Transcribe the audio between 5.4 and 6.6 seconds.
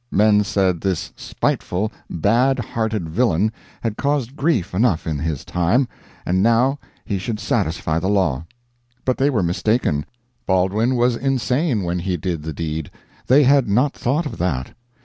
time, and